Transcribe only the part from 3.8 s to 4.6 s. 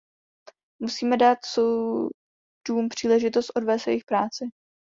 jejich práci.